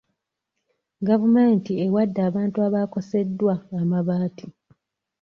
Gavumenti 1.07 1.71
ewadde 1.85 2.19
abantu 2.29 2.57
abaakoseddwa 2.67 3.53
amabaati. 3.79 4.47